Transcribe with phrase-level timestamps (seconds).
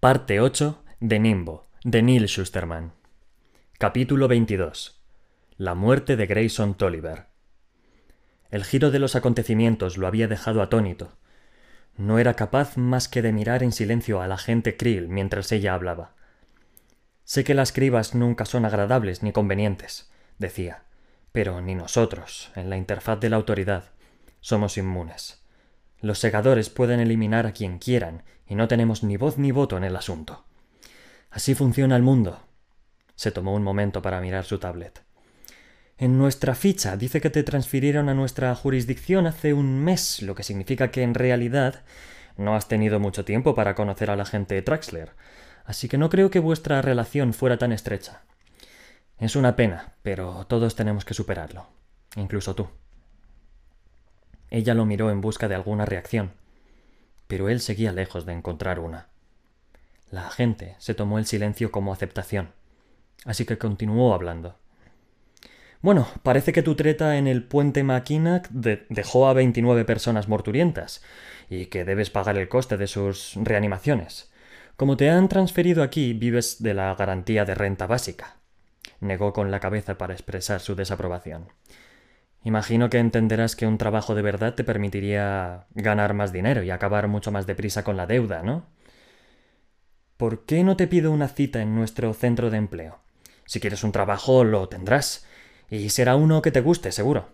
[0.00, 2.92] Parte 8 de Nimbo, de Neil Schusterman.
[3.80, 5.02] Capítulo 22.
[5.56, 7.26] La muerte de Grayson Tolliver.
[8.52, 11.16] El giro de los acontecimientos lo había dejado atónito.
[11.96, 15.74] No era capaz más que de mirar en silencio a la gente Krill mientras ella
[15.74, 16.14] hablaba.
[17.24, 20.84] Sé que las cribas nunca son agradables ni convenientes, decía,
[21.32, 23.90] pero ni nosotros, en la interfaz de la autoridad,
[24.38, 25.44] somos inmunes.
[26.00, 29.84] Los segadores pueden eliminar a quien quieran y no tenemos ni voz ni voto en
[29.84, 30.44] el asunto.
[31.30, 32.40] Así funciona el mundo.
[33.14, 35.02] Se tomó un momento para mirar su tablet.
[35.98, 40.44] En nuestra ficha dice que te transfirieron a nuestra jurisdicción hace un mes, lo que
[40.44, 41.82] significa que en realidad
[42.36, 45.10] no has tenido mucho tiempo para conocer a la gente Traxler,
[45.64, 48.22] así que no creo que vuestra relación fuera tan estrecha.
[49.18, 51.66] Es una pena, pero todos tenemos que superarlo,
[52.14, 52.68] incluso tú.
[54.50, 56.30] Ella lo miró en busca de alguna reacción,
[57.28, 59.06] pero él seguía lejos de encontrar una.
[60.10, 62.50] La agente se tomó el silencio como aceptación,
[63.24, 64.56] así que continuó hablando.
[65.80, 71.04] Bueno, parece que tu treta en el puente Mackinac dejó a 29 personas morturientas
[71.48, 74.32] y que debes pagar el coste de sus reanimaciones.
[74.76, 78.36] Como te han transferido aquí, vives de la garantía de renta básica.
[79.00, 81.48] Negó con la cabeza para expresar su desaprobación.
[82.44, 87.08] Imagino que entenderás que un trabajo de verdad te permitiría ganar más dinero y acabar
[87.08, 88.66] mucho más deprisa con la deuda, ¿no?
[90.16, 93.00] ¿Por qué no te pido una cita en nuestro centro de empleo?
[93.44, 95.26] Si quieres un trabajo, lo tendrás.
[95.70, 97.30] Y será uno que te guste, seguro.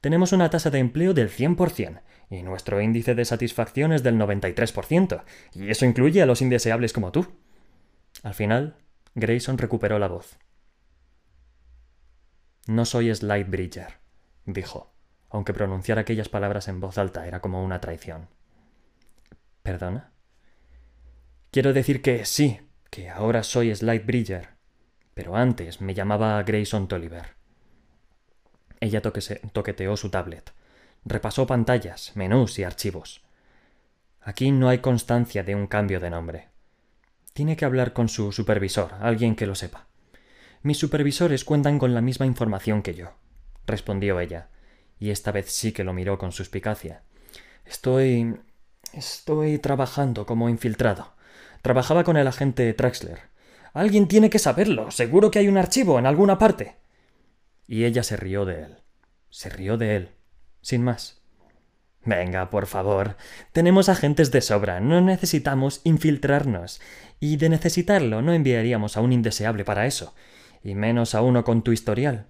[0.00, 5.24] Tenemos una tasa de empleo del 100% y nuestro índice de satisfacción es del 93%,
[5.54, 7.26] y eso incluye a los indeseables como tú.
[8.22, 8.76] Al final,
[9.14, 10.38] Grayson recuperó la voz.
[12.66, 14.03] No soy Slidebridger
[14.46, 14.92] dijo,
[15.30, 18.28] aunque pronunciar aquellas palabras en voz alta era como una traición.
[19.62, 20.12] ¿Perdona?
[21.50, 24.50] Quiero decir que sí, que ahora soy Slidebridger,
[25.14, 27.34] pero antes me llamaba Grayson Tolliver.
[28.80, 30.52] Ella toqueteó su tablet,
[31.04, 33.24] repasó pantallas, menús y archivos.
[34.20, 36.48] Aquí no hay constancia de un cambio de nombre.
[37.32, 39.88] Tiene que hablar con su supervisor, alguien que lo sepa.
[40.62, 43.14] Mis supervisores cuentan con la misma información que yo
[43.66, 44.48] respondió ella,
[44.98, 47.02] y esta vez sí que lo miró con suspicacia.
[47.64, 48.36] Estoy.
[48.92, 51.14] estoy trabajando como infiltrado.
[51.62, 53.20] Trabajaba con el agente Traxler.
[53.72, 54.90] Alguien tiene que saberlo.
[54.90, 56.76] Seguro que hay un archivo en alguna parte.
[57.66, 58.76] Y ella se rió de él.
[59.30, 60.10] Se rió de él.
[60.60, 61.22] Sin más.
[62.04, 63.16] Venga, por favor.
[63.52, 64.78] Tenemos agentes de sobra.
[64.80, 66.80] No necesitamos infiltrarnos.
[67.18, 70.14] Y de necesitarlo no enviaríamos a un indeseable para eso.
[70.62, 72.26] Y menos a uno con tu historial.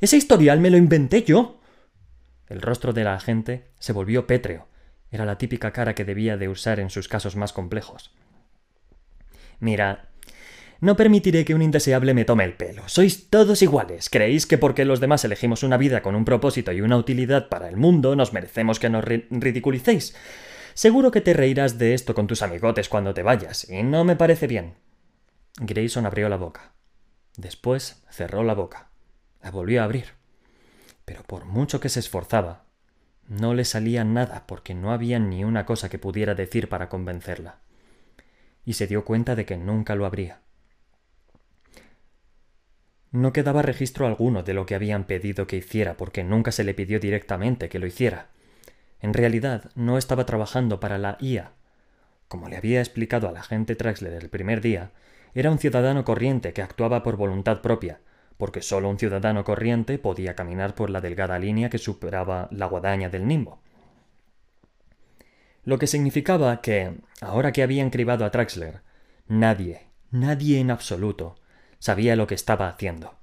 [0.00, 1.60] Ese historial me lo inventé yo.
[2.48, 4.68] El rostro de la agente se volvió pétreo.
[5.10, 8.14] Era la típica cara que debía de usar en sus casos más complejos.
[9.58, 10.08] Mira,
[10.80, 12.88] no permitiré que un indeseable me tome el pelo.
[12.88, 14.10] Sois todos iguales.
[14.10, 17.68] ¿Creéis que porque los demás elegimos una vida con un propósito y una utilidad para
[17.68, 20.14] el mundo nos merecemos que nos ridiculicéis?
[20.74, 24.16] Seguro que te reirás de esto con tus amigotes cuando te vayas, y no me
[24.16, 24.74] parece bien.
[25.58, 26.74] Grayson abrió la boca.
[27.38, 28.90] Después cerró la boca
[29.50, 30.06] volvió a abrir.
[31.04, 32.64] Pero por mucho que se esforzaba,
[33.28, 37.58] no le salía nada porque no había ni una cosa que pudiera decir para convencerla.
[38.64, 40.40] Y se dio cuenta de que nunca lo habría.
[43.12, 46.74] No quedaba registro alguno de lo que habían pedido que hiciera porque nunca se le
[46.74, 48.28] pidió directamente que lo hiciera.
[49.00, 51.52] En realidad, no estaba trabajando para la IA.
[52.28, 54.90] Como le había explicado al agente Traxler el primer día,
[55.34, 58.00] era un ciudadano corriente que actuaba por voluntad propia,
[58.36, 63.08] porque solo un ciudadano corriente podía caminar por la delgada línea que superaba la guadaña
[63.08, 63.60] del nimbo.
[65.64, 68.82] Lo que significaba que, ahora que habían cribado a Traxler,
[69.26, 71.36] nadie, nadie en absoluto,
[71.78, 73.14] sabía lo que estaba haciendo.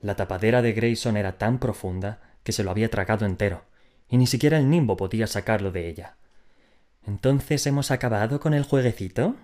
[0.00, 3.64] La tapadera de Grayson era tan profunda que se lo había tragado entero,
[4.08, 6.16] y ni siquiera el nimbo podía sacarlo de ella.
[7.06, 9.36] ¿Entonces hemos acabado con el jueguecito?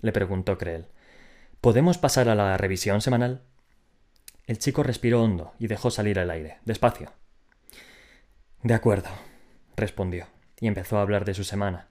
[0.00, 0.86] le preguntó Krell.
[1.60, 3.42] ¿Podemos pasar a la revisión semanal?
[4.48, 7.12] El chico respiró hondo y dejó salir el aire, despacio.
[8.62, 9.10] De acuerdo,
[9.76, 10.26] respondió,
[10.58, 11.88] y empezó a hablar de su semana,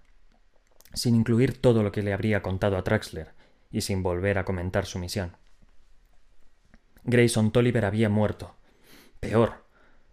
[0.92, 3.30] sin incluir todo lo que le habría contado a Traxler
[3.72, 5.38] y sin volver a comentar su misión.
[7.04, 8.56] Grayson Tolliver había muerto.
[9.20, 9.64] Peor,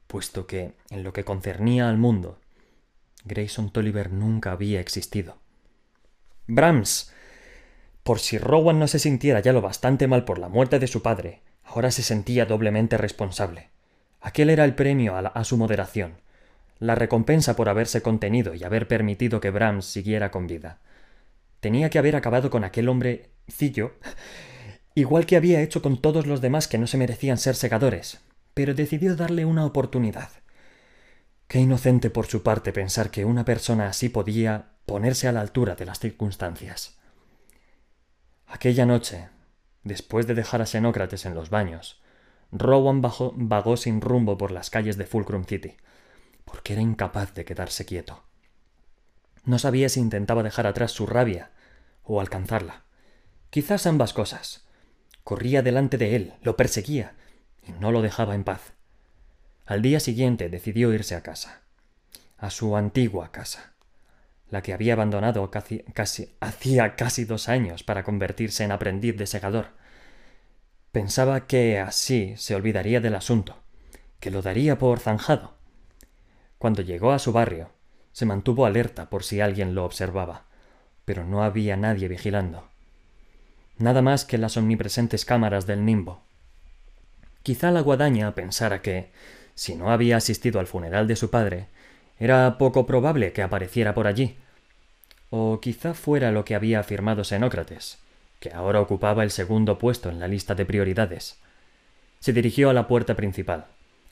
[0.07, 2.39] puesto que, en lo que concernía al mundo,
[3.25, 5.39] Grayson Tolliver nunca había existido.
[6.47, 7.11] Brahms.
[8.03, 11.01] Por si Rowan no se sintiera ya lo bastante mal por la muerte de su
[11.01, 13.71] padre, Ahora se sentía doblemente responsable.
[14.21, 16.15] Aquel era el premio a, su moderación,
[16.79, 20.79] la recompensa por haberse contenido y haber permitido que Brahms siguiera con vida.
[21.61, 23.93] tenía que haber acabado con aquel hombrecillo,
[24.95, 28.21] igual que había hecho con todos los demás que no se merecían ser segadores,
[28.55, 30.31] pero decidió darle una oportunidad.
[31.49, 35.75] Qué inocente por su parte pensar que una persona así podía ponerse a la altura
[35.75, 36.97] de las circunstancias.
[38.47, 39.29] Aquella noche,
[39.85, 42.03] después de dejar a Xenócrates en los baños,
[42.51, 45.77] Rowan vagó sin rumbo por las calles de Fulcrum City,
[46.45, 48.25] porque era incapaz de quedarse quieto.
[49.45, 51.51] No sabía si intentaba dejar atrás su rabia
[52.03, 52.85] o alcanzarla.
[53.51, 54.67] Quizás ambas cosas.
[55.23, 57.15] Corría delante de él, lo perseguía
[57.63, 58.73] y no lo dejaba en paz.
[59.67, 61.63] Al día siguiente decidió irse a casa,
[62.37, 63.74] a su antigua casa,
[64.55, 69.27] la que había abandonado casi, casi hacía casi dos años para convertirse en aprendiz de
[69.27, 69.73] segador.
[70.93, 73.57] Pensaba que así se olvidaría del asunto,
[74.21, 75.55] que lo daría por zanjado.
[76.57, 77.71] Cuando llegó a su barrio,
[78.13, 80.45] se mantuvo alerta por si alguien lo observaba,
[81.05, 82.69] pero no había nadie vigilando.
[83.77, 86.23] Nada más que las omnipresentes cámaras del nimbo.
[87.43, 89.11] Quizá la guadaña pensara que,
[89.57, 91.67] si no había asistido al funeral de su padre,
[92.21, 94.39] era poco probable que apareciera por allí.
[95.31, 97.99] O quizá fuera lo que había afirmado Xenócrates,
[98.41, 101.39] que ahora ocupaba el segundo puesto en la lista de prioridades.
[102.21, 103.67] Se dirigió a la puerta principal,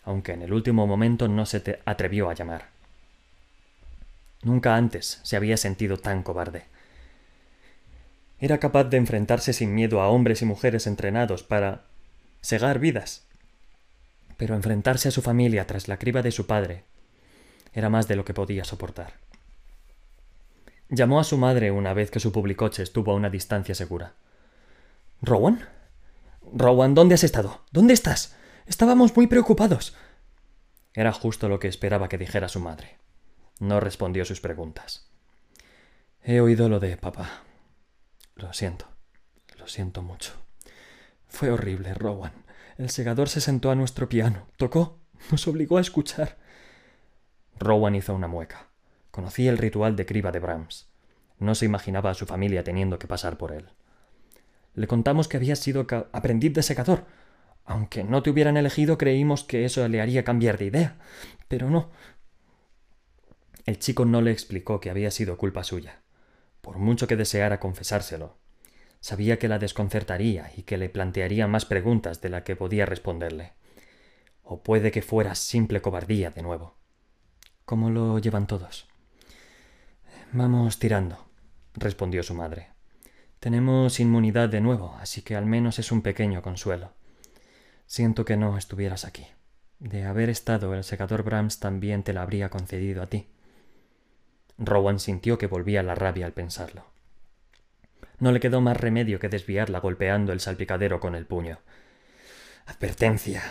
[0.04, 2.68] aunque en el último momento no se atrevió a llamar.
[4.42, 6.64] Nunca antes se había sentido tan cobarde.
[8.40, 11.82] Era capaz de enfrentarse sin miedo a hombres y mujeres entrenados para
[12.40, 13.24] segar vidas
[14.42, 16.82] pero enfrentarse a su familia tras la criba de su padre
[17.72, 19.12] era más de lo que podía soportar.
[20.94, 24.12] Llamó a su madre una vez que su publicoche estuvo a una distancia segura.
[25.22, 25.66] ¿Rowan?
[26.52, 27.62] Rowan, ¿dónde has estado?
[27.70, 28.36] ¿Dónde estás?
[28.66, 29.96] Estábamos muy preocupados.
[30.92, 32.98] Era justo lo que esperaba que dijera su madre.
[33.58, 35.10] No respondió sus preguntas.
[36.22, 37.40] He oído lo de papá.
[38.36, 38.84] Lo siento.
[39.56, 40.34] Lo siento mucho.
[41.26, 42.34] Fue horrible, Rowan.
[42.76, 44.98] El segador se sentó a nuestro piano, tocó,
[45.30, 46.36] nos obligó a escuchar.
[47.58, 48.71] Rowan hizo una mueca.
[49.12, 50.90] Conocía el ritual de criba de Brahms.
[51.38, 53.68] No se imaginaba a su familia teniendo que pasar por él.
[54.74, 57.04] Le contamos que había sido aprendiz de segador.
[57.64, 60.98] Aunque no te hubieran elegido, creímos que eso le haría cambiar de idea.
[61.46, 61.92] Pero no.
[63.66, 66.00] El chico no le explicó que había sido culpa suya.
[66.60, 68.42] Por mucho que deseara confesárselo,
[69.02, 73.52] Sabía que la desconcertaría y que le plantearía más preguntas de la que podía responderle.
[74.44, 76.76] O puede que fuera simple cobardía de nuevo.
[77.64, 78.86] ¿Cómo lo llevan todos?
[80.34, 81.26] Vamos tirando,
[81.74, 82.70] respondió su madre.
[83.38, 86.94] Tenemos inmunidad de nuevo, así que al menos es un pequeño consuelo.
[87.84, 89.26] Siento que no estuvieras aquí.
[89.78, 93.28] De haber estado, el secador Brahms también te la habría concedido a ti.
[94.56, 96.86] Rowan sintió que volvía la rabia al pensarlo.
[98.18, 101.58] No le quedó más remedio que desviarla golpeando el salpicadero con el puño.
[102.64, 103.42] Advertencia.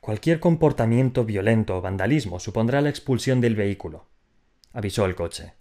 [0.00, 4.06] Cualquier comportamiento violento o vandalismo supondrá la expulsión del vehículo.
[4.72, 5.52] Avisó el coche.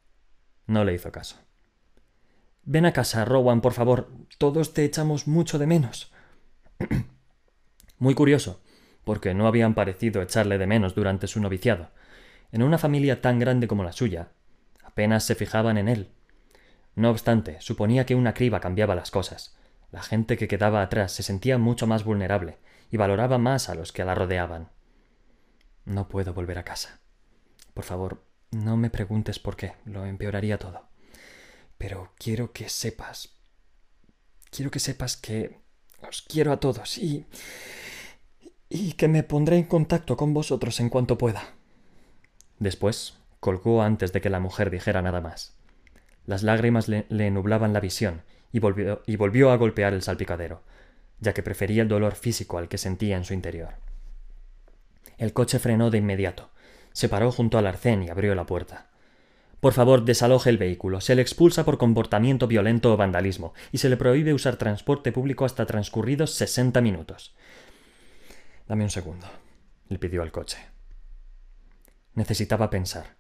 [0.67, 1.37] No le hizo caso.
[2.63, 4.09] Ven a casa, Rowan, por favor.
[4.37, 6.11] Todos te echamos mucho de menos.
[7.99, 8.61] Muy curioso,
[9.03, 11.89] porque no habían parecido echarle de menos durante su noviciado.
[12.51, 14.29] En una familia tan grande como la suya,
[14.83, 16.09] apenas se fijaban en él,
[16.95, 19.57] no obstante, suponía que una criba cambiaba las cosas.
[19.91, 22.57] La gente que quedaba atrás se sentía mucho más vulnerable
[22.89, 24.69] y valoraba más a los que la rodeaban.
[25.83, 27.01] No puedo volver a casa.
[27.73, 28.23] Por favor,
[28.55, 30.87] no me preguntes por qué, lo empeoraría todo.
[31.77, 33.35] Pero quiero que sepas.
[34.49, 35.59] Quiero que sepas que
[36.07, 37.25] os quiero a todos y.
[38.69, 41.53] y que me pondré en contacto con vosotros en cuanto pueda.
[42.59, 45.57] Después colgó antes de que la mujer dijera nada más.
[46.25, 50.63] Las lágrimas le, nublaban la visión y volvió, y volvió a golpear el salpicadero,
[51.19, 53.75] ya que prefería el dolor físico al que sentía en su interior.
[55.17, 56.49] El coche frenó de inmediato.
[56.95, 58.89] Se paró junto al arcén y abrió la puerta.
[59.59, 61.01] Por favor, desaloje el vehículo.
[61.01, 65.43] Se le expulsa por comportamiento violento o vandalismo, y se le prohíbe usar transporte público
[65.43, 67.35] hasta transcurridos sesenta minutos.
[68.67, 69.27] Dame un segundo,
[69.89, 70.57] le pidió al coche.
[72.13, 73.17] Necesitaba pensar.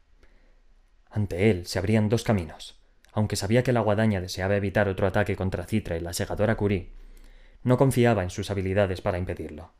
[1.11, 2.79] Ante él se abrían dos caminos
[3.15, 6.91] aunque sabía que la guadaña deseaba evitar otro ataque contra Citra y la segadora Curie,
[7.63, 9.71] no confiaba en sus habilidades para impedirlo.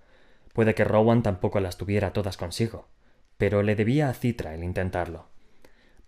[0.53, 2.87] Puede que Rowan tampoco las tuviera todas consigo,
[3.37, 5.29] pero le debía a Citra el intentarlo.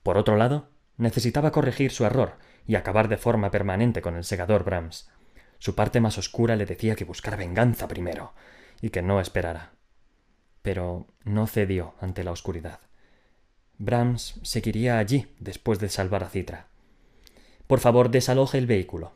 [0.03, 4.63] Por otro lado, necesitaba corregir su error y acabar de forma permanente con el segador
[4.63, 5.09] Brahms.
[5.59, 8.33] Su parte más oscura le decía que buscara venganza primero,
[8.81, 9.71] y que no esperara.
[10.61, 12.79] Pero no cedió ante la oscuridad.
[13.77, 16.67] Brahms seguiría allí después de salvar a Citra
[17.67, 19.13] Por favor, desaloje el vehículo.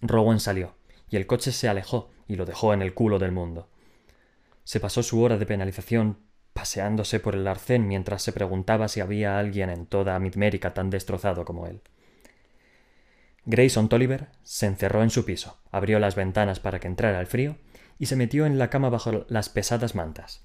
[0.00, 0.74] Rowan salió,
[1.08, 3.68] y el coche se alejó y lo dejó en el culo del mundo.
[4.64, 6.18] Se pasó su hora de penalización
[6.54, 11.44] paseándose por el arcén mientras se preguntaba si había alguien en toda Midmérica tan destrozado
[11.44, 11.82] como él.
[13.44, 17.56] Grayson Tolliver se encerró en su piso, abrió las ventanas para que entrara el frío
[17.98, 20.42] y se metió en la cama bajo las pesadas mantas.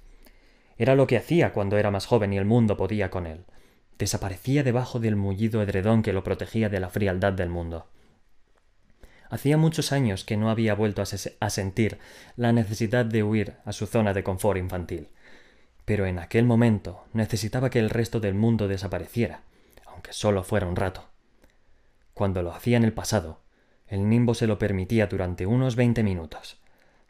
[0.78, 3.46] Era lo que hacía cuando era más joven y el mundo podía con él.
[3.98, 7.88] Desaparecía debajo del mullido edredón que lo protegía de la frialdad del mundo.
[9.30, 12.00] Hacía muchos años que no había vuelto a, sentir
[12.36, 15.10] la necesidad de huir a su zona de confort infantil.
[15.90, 19.42] Pero en aquel momento necesitaba que el resto del mundo desapareciera,
[19.88, 21.10] aunque solo fuera un rato.
[22.14, 23.42] Cuando lo hacía en el pasado,
[23.88, 26.62] el nimbo se lo permitía durante unos veinte minutos.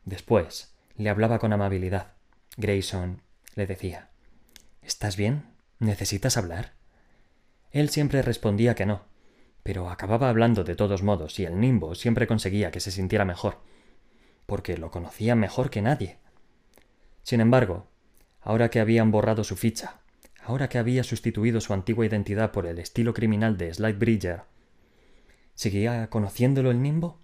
[0.05, 2.13] Después, le hablaba con amabilidad.
[2.55, 3.21] Grayson
[3.55, 4.11] le decía
[4.81, 5.43] ¿Estás bien?
[5.79, 6.71] ¿Necesitas hablar?
[7.71, 9.01] Él siempre respondía que no,
[9.61, 13.57] pero acababa hablando de todos modos y el nimbo siempre conseguía que se sintiera mejor,
[14.45, 16.17] porque lo conocía mejor que nadie.
[17.23, 17.88] Sin embargo,
[18.41, 20.01] ahora que habían borrado su ficha,
[20.41, 24.41] ahora que había sustituido su antigua identidad por el estilo criminal de Slidebridger,
[25.55, 27.19] ¿seguía conociéndolo el nimbo?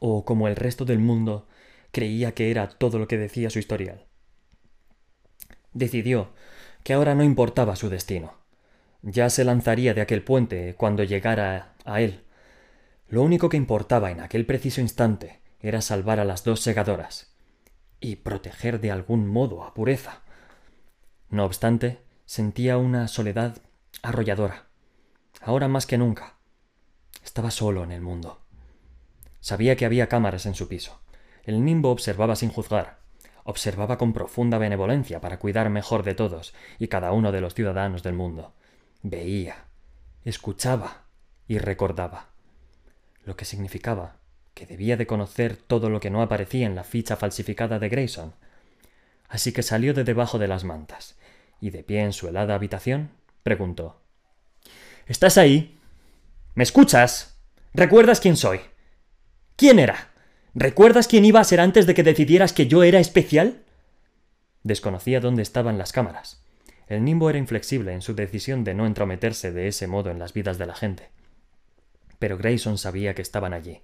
[0.00, 1.46] ¿O como el resto del mundo
[1.90, 4.06] creía que era todo lo que decía su historial?
[5.72, 6.32] Decidió
[6.82, 8.42] que ahora no importaba su destino
[9.02, 12.22] ya se lanzaría de aquel puente cuando llegara a él.
[13.08, 17.31] Lo único que importaba en aquel preciso instante era salvar a las dos segadoras
[18.02, 20.22] y proteger de algún modo a pureza.
[21.30, 23.58] No obstante, sentía una soledad
[24.02, 24.66] arrolladora.
[25.40, 26.34] Ahora más que nunca.
[27.24, 28.42] Estaba solo en el mundo.
[29.40, 31.00] Sabía que había cámaras en su piso.
[31.44, 32.98] El nimbo observaba sin juzgar.
[33.44, 38.02] Observaba con profunda benevolencia para cuidar mejor de todos y cada uno de los ciudadanos
[38.02, 38.54] del mundo
[39.02, 39.66] veía,
[40.24, 41.06] escuchaba
[41.48, 42.28] y recordaba,
[43.24, 44.21] lo que significaba
[44.54, 48.34] que debía de conocer todo lo que no aparecía en la ficha falsificada de Grayson.
[49.28, 51.16] Así que salió de debajo de las mantas
[51.60, 53.10] y de pie en su helada habitación
[53.42, 54.00] preguntó
[55.06, 55.78] ¿Estás ahí?
[56.54, 57.38] ¿Me escuchas?
[57.72, 58.60] ¿Recuerdas quién soy?
[59.56, 60.10] ¿Quién era?
[60.54, 63.62] ¿Recuerdas quién iba a ser antes de que decidieras que yo era especial?
[64.62, 66.42] Desconocía dónde estaban las cámaras,
[66.92, 70.34] el Nimbo era inflexible en su decisión de no entrometerse de ese modo en las
[70.34, 71.08] vidas de la gente.
[72.18, 73.80] Pero Grayson sabía que estaban allí.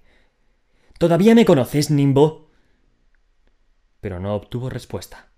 [0.99, 2.51] ¿Todavía me conoces, Nimbo?
[4.01, 5.29] Pero no obtuvo respuesta.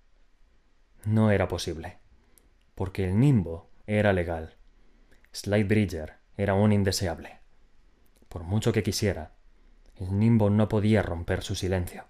[1.04, 1.98] No era posible,
[2.74, 4.56] porque el Nimbo era legal.
[5.32, 7.38] Slidebridger era un indeseable.
[8.28, 9.36] Por mucho que quisiera,
[9.94, 12.06] el Nimbo no podía romper su silencio.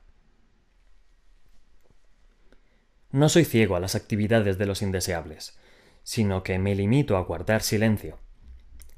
[3.10, 5.58] No soy ciego a las actividades de los indeseables,
[6.04, 8.18] sino que me limito a guardar silencio.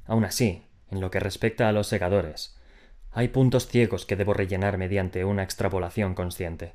[0.05, 2.55] Aun así, en lo que respecta a los segadores,
[3.17, 6.73] hay puntos ciegos que debo rellenar mediante una extrapolación consciente.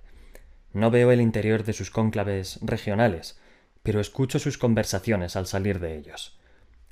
[0.72, 3.38] No veo el interior de sus cónclaves regionales,
[3.82, 6.40] pero escucho sus conversaciones al salir de ellos.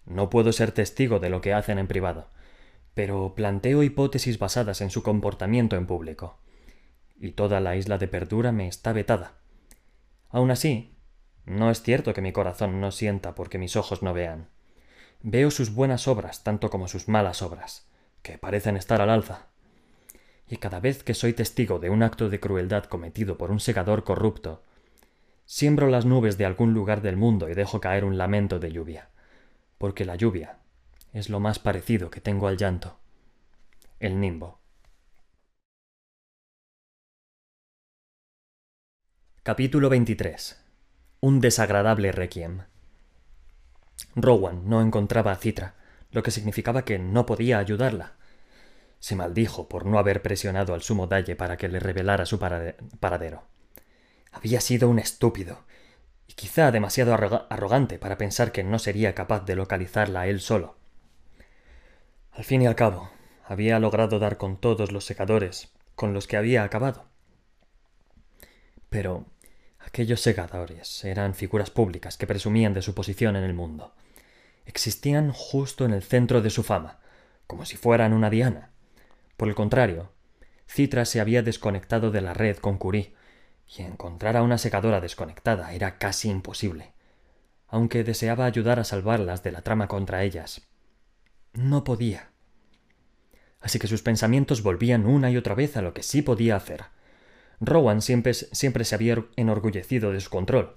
[0.05, 2.29] No puedo ser testigo de lo que hacen en privado,
[2.93, 6.39] pero planteo hipótesis basadas en su comportamiento en público.
[7.19, 9.39] Y toda la isla de Perdura me está vetada.
[10.29, 10.95] Aun así,
[11.47, 14.51] no es cierto que mi corazón no sienta porque mis ojos no vean.
[15.23, 17.88] Veo sus buenas obras tanto como sus malas obras,
[18.23, 19.47] que parecen estar al alza.
[20.49, 24.05] Y cada vez que soy testigo de un acto de crueldad cometido por un segador
[24.05, 24.63] corrupto,
[25.45, 29.09] siembro las nubes de algún lugar del mundo y dejo caer un lamento de lluvia,
[29.79, 30.59] porque la lluvia
[31.13, 32.99] es lo más parecido que tengo al llanto.
[34.01, 34.59] El nimbo.
[39.43, 40.63] Capítulo 23.
[41.21, 42.65] Un desagradable requiem.
[44.15, 45.75] Rowan no encontraba a Citra,
[46.11, 48.15] lo que significaba que no podía ayudarla.
[48.99, 53.45] Se maldijo por no haber presionado al sumo Dalle para que le revelara su paradero.
[54.33, 55.65] Había sido un estúpido,
[56.27, 60.77] y quizá demasiado arrogante para pensar que no sería capaz de localizarla él solo.
[62.33, 63.11] Al fin y al cabo,
[63.45, 67.07] había logrado dar con todos los secadores con los que había acabado.
[68.89, 69.27] Pero
[69.89, 73.95] Aquellos segadores eran figuras públicas que presumían de su posición en el mundo.
[74.69, 77.01] Existían justo en el centro de su fama,
[77.47, 78.71] como si fueran una diana.
[79.39, 80.13] Por el contrario,
[80.69, 83.15] Citra se había desconectado de la red con Curie,
[83.67, 86.93] y encontrar a una secadora desconectada era casi imposible.
[87.67, 90.69] Aunque deseaba ayudar a salvarlas de la trama contra ellas,
[91.55, 92.31] no podía.
[93.61, 96.85] Así que sus pensamientos volvían una y otra vez a lo que sí podía hacer,
[97.59, 100.77] Rowan siempre, siempre se había enorgullecido de su control.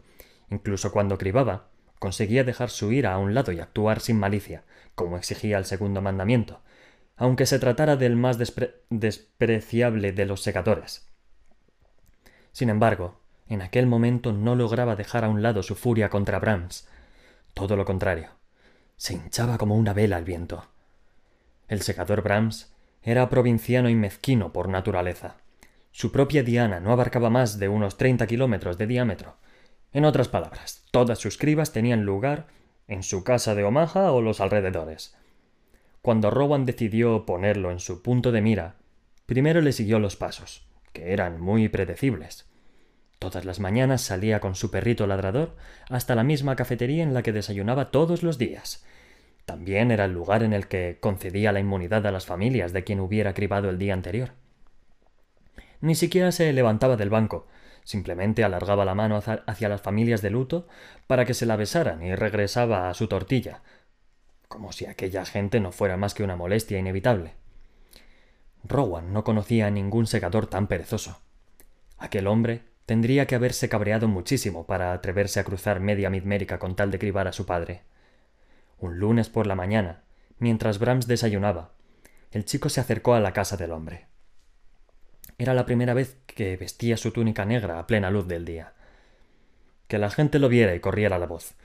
[0.50, 1.71] Incluso cuando cribaba,
[2.02, 4.64] conseguía dejar su ira a un lado y actuar sin malicia,
[4.96, 6.62] como exigía el segundo mandamiento,
[7.16, 8.40] aunque se tratara del más
[8.90, 11.08] despreciable de los secadores.
[12.54, 16.90] Sin embargo, en aquel momento no lograba dejar a un lado su furia contra Brahms.
[17.54, 18.30] Todo lo contrario.
[18.98, 20.66] Se hinchaba como una vela al viento.
[21.68, 25.36] El secador Brahms era provinciano y mezquino por naturaleza.
[25.92, 29.36] Su propia diana no abarcaba más de unos treinta kilómetros de diámetro.
[29.94, 32.48] En otras palabras, todas sus cribas tenían lugar
[32.88, 35.16] en su casa de Omaha o los alrededores.
[36.02, 38.76] Cuando Rowan decidió ponerlo en su punto de mira,
[39.26, 42.50] primero le siguió los pasos, que eran muy predecibles.
[43.20, 45.56] Todas las mañanas salía con su perrito ladrador
[45.90, 48.84] hasta la misma cafetería en la que desayunaba todos los días.
[49.46, 53.00] También era el lugar en el que concedía la inmunidad a las familias de quien
[53.00, 54.32] hubiera cribado el día anterior.
[55.82, 57.48] Ni siquiera se levantaba del banco,
[57.84, 60.68] simplemente alargaba la mano hacia las familias de luto
[61.08, 63.62] para que se la besaran y regresaba a su tortilla,
[64.48, 67.34] como si aquella gente no fuera más que una molestia inevitable.
[68.64, 71.20] Rowan no conocía a ningún segador tan perezoso.
[71.98, 76.92] Aquel hombre Tendría que haberse cabreado muchísimo para atreverse a cruzar media Midmérica con tal
[76.92, 77.84] de cribar a su padre.
[78.80, 80.04] Un lunes por la mañana,
[80.40, 81.72] mientras Brahms desayunaba,
[82.32, 84.08] el chico se acercó a la casa del hombre.
[85.42, 88.74] Era la primera vez que vestía su túnica negra a plena luz del día.
[89.88, 91.56] Que la gente lo viera y corriera la voz.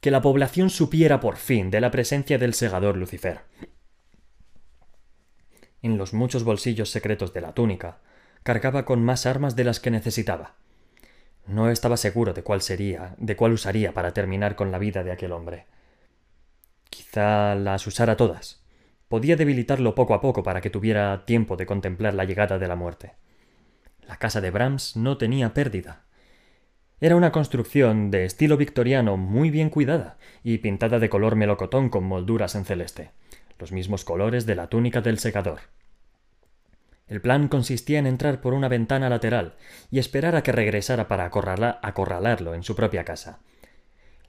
[0.00, 3.40] Que la población supiera por fin de la presencia del segador Lucifer.
[5.82, 7.98] En los muchos bolsillos secretos de la túnica,
[8.42, 10.54] cargaba con más armas de las que necesitaba.
[11.46, 15.12] No estaba seguro de cuál sería, de cuál usaría para terminar con la vida de
[15.12, 15.66] aquel hombre.
[16.88, 18.62] Quizá las usara todas.
[19.08, 22.76] Podía debilitarlo poco a poco para que tuviera tiempo de contemplar la llegada de la
[22.76, 23.12] muerte.
[24.06, 26.04] La casa de Brahms no tenía pérdida.
[27.00, 32.04] Era una construcción de estilo victoriano muy bien cuidada y pintada de color melocotón con
[32.04, 33.10] molduras en celeste,
[33.58, 35.60] los mismos colores de la túnica del secador.
[37.08, 39.54] El plan consistía en entrar por una ventana lateral
[39.90, 43.40] y esperar a que regresara para acorralarlo en su propia casa.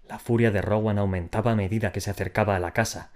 [0.08, 3.12] La furia de Rowan aumentaba a medida que se acercaba a la casa,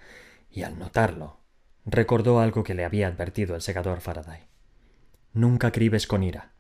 [0.50, 1.38] y al notarlo,
[1.86, 4.42] recordó algo que le había advertido el segador Faraday.
[5.34, 6.52] Nunca cribes con ira,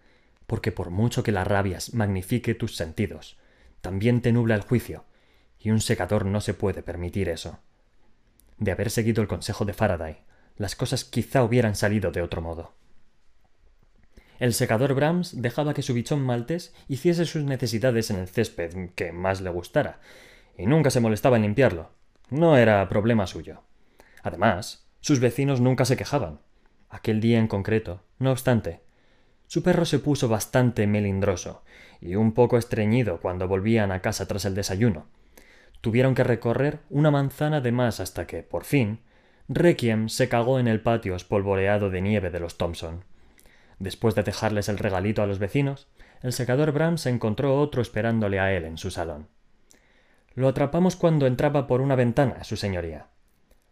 [0.51, 3.37] porque por mucho que la rabia magnifique tus sentidos,
[3.79, 5.05] también te nubla el juicio,
[5.57, 7.59] y un secador no se puede permitir eso.
[8.57, 10.17] De haber seguido el consejo de Faraday,
[10.57, 12.73] las cosas quizá hubieran salido de otro modo.
[14.39, 19.13] El secador Brahms dejaba que su bichón maltés hiciese sus necesidades en el césped que
[19.13, 20.01] más le gustara,
[20.57, 21.91] y nunca se molestaba en limpiarlo.
[22.29, 23.63] No era problema suyo.
[24.21, 26.41] Además, sus vecinos nunca se quejaban.
[26.89, 28.81] Aquel día en concreto, no obstante,
[29.51, 31.61] su perro se puso bastante melindroso
[31.99, 35.07] y un poco estreñido cuando volvían a casa tras el desayuno.
[35.81, 39.01] Tuvieron que recorrer una manzana de más hasta que, por fin,
[39.49, 43.03] Requiem se cagó en el patio espolvoreado de nieve de los Thompson.
[43.77, 45.89] Después de dejarles el regalito a los vecinos,
[46.21, 49.27] el secador Brahms encontró otro esperándole a él en su salón.
[50.33, 53.07] Lo atrapamos cuando entraba por una ventana, su señoría,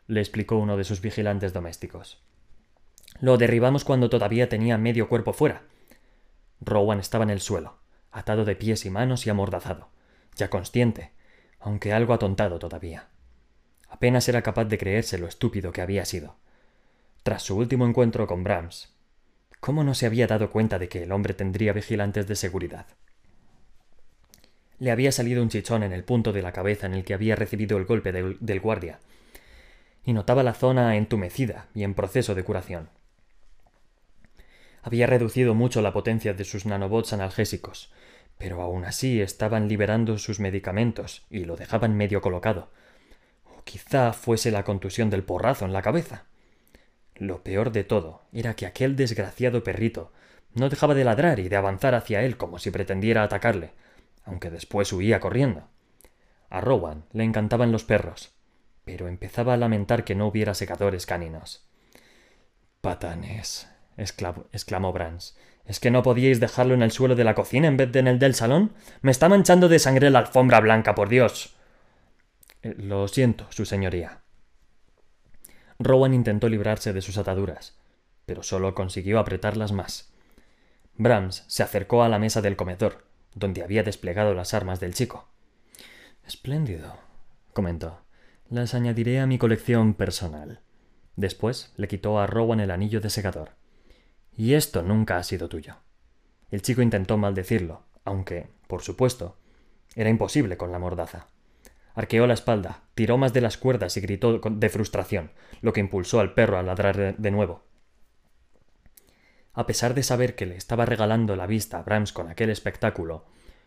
[0.07, 2.21] le explicó uno de sus vigilantes domésticos.
[3.21, 5.63] Lo derribamos cuando todavía tenía medio cuerpo fuera.
[6.61, 7.77] Rowan estaba en el suelo,
[8.11, 9.89] atado de pies y manos y amordazado,
[10.35, 11.11] ya consciente,
[11.59, 13.09] aunque algo atontado todavía.
[13.89, 16.35] Apenas era capaz de creerse lo estúpido que había sido.
[17.23, 18.93] Tras su último encuentro con Brahms,
[19.59, 22.85] ¿Cómo no se había dado cuenta de que el hombre tendría vigilantes de seguridad?
[24.79, 27.35] Le había salido un chichón en el punto de la cabeza en el que había
[27.35, 28.99] recibido el golpe del, del guardia,
[30.05, 32.89] y notaba la zona entumecida y en proceso de curación.
[34.81, 37.91] Había reducido mucho la potencia de sus nanobots analgésicos,
[38.37, 42.71] pero aún así estaban liberando sus medicamentos y lo dejaban medio colocado.
[43.45, 46.25] O quizá fuese la contusión del porrazo en la cabeza.
[47.15, 50.11] Lo peor de todo era que aquel desgraciado perrito
[50.53, 53.71] no dejaba de ladrar y de avanzar hacia él como si pretendiera atacarle,
[54.23, 55.67] aunque después huía corriendo.
[56.49, 58.31] A Rowan le encantaban los perros,
[58.85, 61.67] pero empezaba a lamentar que no hubiera secadores caninos.
[62.81, 63.68] Patanes,
[63.99, 65.37] exclamó Brans.
[65.65, 68.07] ¿Es que no podíais dejarlo en el suelo de la cocina en vez de en
[68.07, 68.73] el del salón?
[69.01, 71.55] Me está manchando de sangre la alfombra blanca, por Dios.
[72.63, 74.21] Eh, lo siento, su señoría,
[75.81, 77.77] Rowan intentó librarse de sus ataduras,
[78.25, 80.11] pero solo consiguió apretarlas más.
[80.97, 85.29] Brahms se acercó a la mesa del comedor, donde había desplegado las armas del chico.
[86.27, 86.97] Espléndido,
[87.53, 88.01] comentó.
[88.49, 90.59] Las añadiré a mi colección personal.
[91.15, 93.51] Después le quitó a Rowan el anillo de segador.
[94.35, 95.75] Y esto nunca ha sido tuyo.
[96.51, 99.37] El chico intentó maldecirlo, aunque, por supuesto,
[99.95, 101.27] era imposible con la mordaza.
[101.95, 106.19] Arqueó la espalda, tiró más de las cuerdas y gritó de frustración, lo que impulsó
[106.19, 107.63] al perro a ladrar de nuevo.
[109.53, 113.25] A pesar de saber que le estaba regalando la vista a Brahms con aquel espectáculo,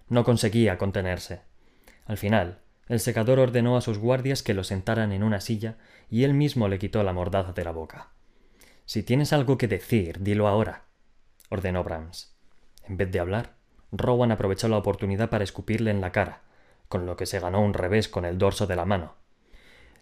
[0.09, 1.43] no conseguía contenerse.
[2.07, 5.77] Al final, el secador ordenó a sus guardias que lo sentaran en una silla
[6.11, 8.11] y él mismo le quitó la mordaza de la boca.
[8.85, 10.85] Si tienes algo que decir, dilo ahora,
[11.49, 12.35] ordenó Brahms.
[12.85, 13.55] En vez de hablar,
[13.93, 16.43] Rowan aprovechó la oportunidad para escupirle en la cara,
[16.89, 19.15] con lo que se ganó un revés con el dorso de la mano.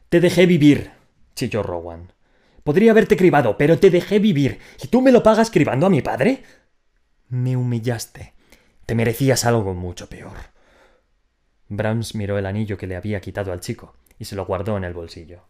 [0.09, 0.93] Te dejé vivir,
[1.35, 2.13] chilló Rowan.
[2.65, 4.59] Podría haberte cribado, pero te dejé vivir.
[4.83, 6.43] ¿Y tú me lo pagas cribando a mi padre?
[7.29, 8.35] Me humillaste.
[8.87, 10.37] Te merecías algo mucho peor.
[11.69, 14.85] Brahms miró el anillo que le había quitado al chico y se lo guardó en
[14.85, 15.45] el bolsillo.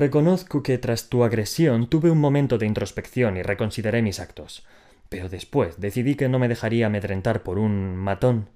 [0.00, 4.64] Reconozco que tras tu agresión tuve un momento de introspección y reconsideré mis actos.
[5.10, 8.48] Pero después decidí que no me dejaría amedrentar por un matón.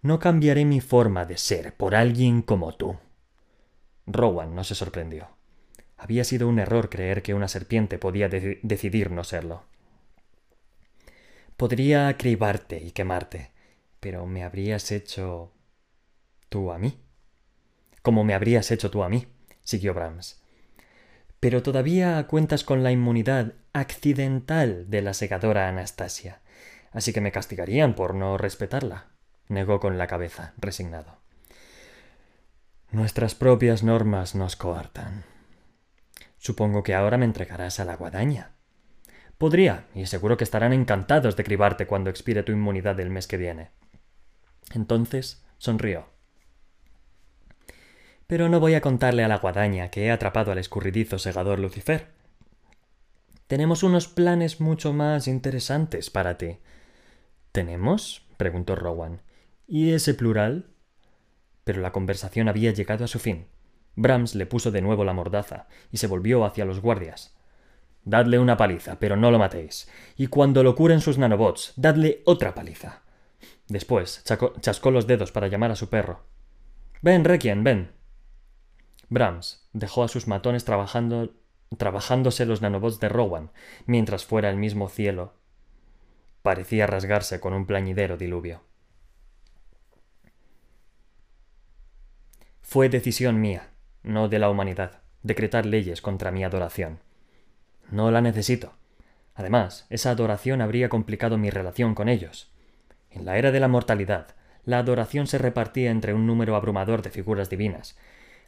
[0.00, 2.96] No cambiaré mi forma de ser por alguien como tú.
[4.06, 5.28] Rowan no se sorprendió.
[5.98, 9.64] Había sido un error creer que una serpiente podía decidir no serlo.
[11.58, 13.50] Podría cribarte y quemarte,
[14.00, 15.52] pero me habrías hecho
[16.48, 16.98] tú a mí.
[18.00, 19.26] Como me habrías hecho tú a mí,
[19.64, 20.41] siguió Brahms.
[21.42, 26.40] Pero todavía cuentas con la inmunidad accidental de la segadora Anastasia,
[26.92, 29.06] así que me castigarían por no respetarla,
[29.48, 31.18] negó con la cabeza, resignado.
[32.92, 35.24] Nuestras propias normas nos coartan.
[36.38, 38.52] Supongo que ahora me entregarás a la guadaña.
[39.36, 43.36] Podría, y seguro que estarán encantados de cribarte cuando expire tu inmunidad el mes que
[43.36, 43.70] viene.
[44.72, 46.11] Entonces sonrió.
[48.32, 52.06] Pero no voy a contarle a la guadaña que he atrapado al escurridizo segador Lucifer.
[53.46, 56.56] Tenemos unos planes mucho más interesantes para ti.
[57.52, 58.24] ¿Tenemos?
[58.38, 59.20] preguntó Rowan.
[59.68, 60.70] ¿Y ese plural?
[61.64, 63.48] Pero la conversación había llegado a su fin.
[63.96, 67.36] Brahms le puso de nuevo la mordaza y se volvió hacia los guardias.
[68.02, 69.90] Dadle una paliza, pero no lo matéis.
[70.16, 73.02] Y cuando lo curen sus nanobots, dadle otra paliza.
[73.68, 76.24] Después chascó los dedos para llamar a su perro.
[77.02, 78.01] Ven, Requiem, ven.
[79.12, 81.34] Brahms dejó a sus matones trabajando,
[81.76, 83.50] trabajándose los nanobots de Rowan,
[83.86, 85.34] mientras fuera el mismo cielo.
[86.42, 88.62] Parecía rasgarse con un plañidero diluvio.
[92.62, 93.68] Fue decisión mía,
[94.02, 97.00] no de la humanidad, decretar leyes contra mi adoración.
[97.90, 98.72] No la necesito.
[99.34, 102.50] Además, esa adoración habría complicado mi relación con ellos.
[103.10, 107.10] En la era de la mortalidad, la adoración se repartía entre un número abrumador de
[107.10, 107.96] figuras divinas,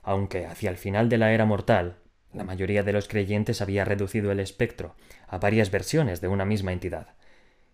[0.04, 1.96] aunque hacia el final de la era mortal,
[2.32, 4.96] la mayoría de los creyentes había reducido el espectro
[5.28, 7.14] a varias versiones de una misma entidad.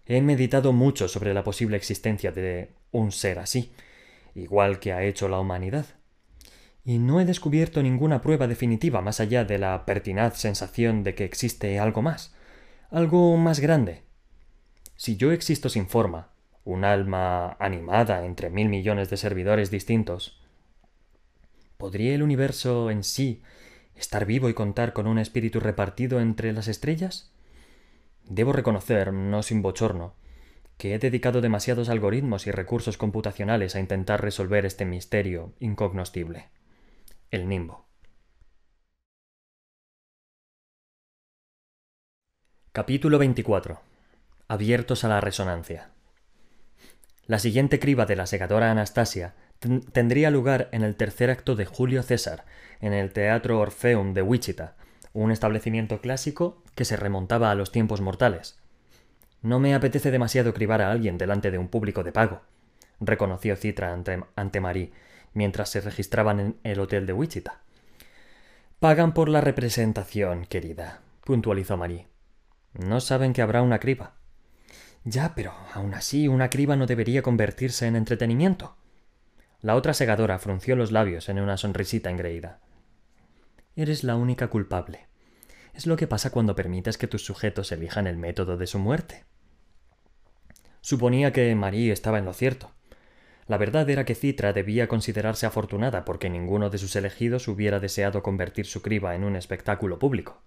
[0.06, 3.72] He meditado mucho sobre la posible existencia de un ser así,
[4.34, 5.86] igual que ha hecho la humanidad.
[6.84, 11.24] Y no he descubierto ninguna prueba definitiva más allá de la pertinaz sensación de que
[11.24, 12.34] existe algo más,
[12.90, 14.02] algo más grande.
[14.96, 16.30] Si yo existo sin forma,
[16.64, 20.39] un alma animada entre mil millones de servidores distintos,
[21.80, 23.42] ¿Podría el universo en sí
[23.96, 27.32] estar vivo y contar con un espíritu repartido entre las estrellas?
[28.26, 30.14] Debo reconocer, no sin bochorno,
[30.76, 36.50] que he dedicado demasiados algoritmos y recursos computacionales a intentar resolver este misterio incognoscible.
[37.30, 37.86] El nimbo.
[42.72, 43.80] Capítulo 24.
[44.48, 45.92] Abiertos a la resonancia.
[47.24, 52.02] La siguiente criba de la segadora Anastasia tendría lugar en el tercer acto de Julio
[52.02, 52.44] César,
[52.80, 54.74] en el Teatro Orfeum de Wichita,
[55.12, 58.58] un establecimiento clásico que se remontaba a los tiempos mortales.
[59.42, 62.42] No me apetece demasiado cribar a alguien delante de un público de pago,
[63.00, 64.92] reconoció Citra ante, ante Marie,
[65.34, 67.60] mientras se registraban en el hotel de Wichita.
[68.78, 72.06] Pagan por la representación, querida, puntualizó Marie.
[72.72, 74.14] No saben que habrá una criba.
[75.04, 78.76] Ya, pero aún así una criba no debería convertirse en entretenimiento.
[79.62, 82.60] La otra segadora frunció los labios en una sonrisita engreída.
[83.76, 85.06] Eres la única culpable.
[85.74, 89.24] Es lo que pasa cuando permites que tus sujetos elijan el método de su muerte.
[90.80, 92.72] Suponía que Marie estaba en lo cierto.
[93.46, 98.22] La verdad era que Citra debía considerarse afortunada porque ninguno de sus elegidos hubiera deseado
[98.22, 100.40] convertir su criba en un espectáculo público.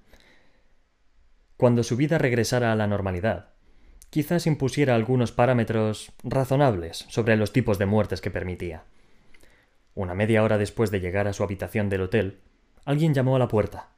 [1.56, 3.49] Cuando su vida regresara a la normalidad,
[4.10, 8.86] quizás impusiera algunos parámetros razonables sobre los tipos de muertes que permitía.
[9.96, 12.40] Una media hora después de llegar a su habitación del hotel,
[12.84, 13.90] alguien llamó a la puerta.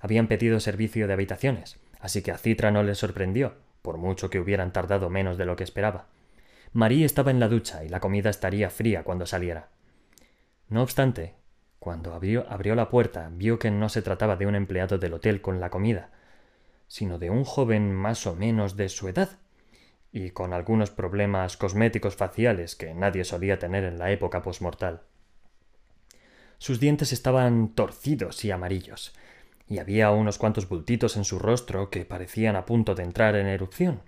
[0.00, 4.40] Habían pedido servicio de habitaciones, así que a Citra no le sorprendió, por mucho que
[4.40, 6.06] hubieran tardado menos de lo que esperaba.
[6.72, 9.68] Marie estaba en la ducha y la comida estaría fría cuando saliera.
[10.68, 11.34] No obstante,
[11.78, 15.40] cuando abrió, abrió la puerta, vio que no se trataba de un empleado del hotel
[15.40, 16.10] con la comida,
[16.88, 19.38] sino de un joven más o menos de su edad,
[20.12, 25.02] y con algunos problemas cosméticos faciales que nadie solía tener en la época posmortal.
[26.60, 29.14] Sus dientes estaban torcidos y amarillos,
[29.66, 33.46] y había unos cuantos bultitos en su rostro que parecían a punto de entrar en
[33.46, 34.02] erupción.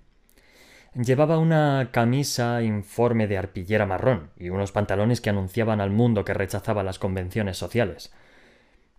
[0.93, 6.35] Llevaba una camisa informe de arpillera marrón y unos pantalones que anunciaban al mundo que
[6.35, 8.13] rechazaba las convenciones sociales.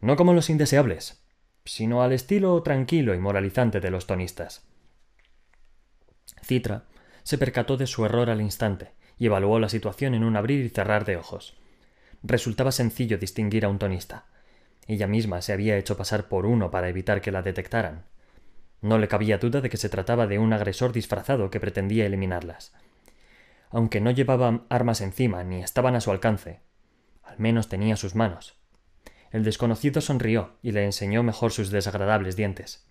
[0.00, 1.22] No como los indeseables,
[1.64, 4.66] sino al estilo tranquilo y moralizante de los tonistas.
[6.42, 6.86] Citra
[7.22, 10.70] se percató de su error al instante y evaluó la situación en un abrir y
[10.70, 11.56] cerrar de ojos.
[12.26, 14.24] Resultaba sencillo distinguir a un tonista.
[14.86, 18.06] Ella misma se había hecho pasar por uno para evitar que la detectaran.
[18.80, 22.72] No le cabía duda de que se trataba de un agresor disfrazado que pretendía eliminarlas.
[23.68, 26.60] Aunque no llevaba armas encima ni estaban a su alcance,
[27.22, 28.56] al menos tenía sus manos.
[29.30, 32.88] El desconocido sonrió y le enseñó mejor sus desagradables dientes.